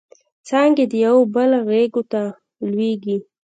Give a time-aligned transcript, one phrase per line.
[0.47, 2.21] څانګې د یوبل غیږو ته
[2.69, 3.17] لویږي